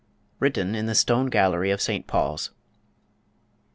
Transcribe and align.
(_Written 0.41 0.75
in 0.75 0.87
the 0.87 0.95
Stone 0.95 1.27
Gallery 1.27 1.69
of 1.69 1.79
St 1.79 2.07
Paul's. 2.07 2.49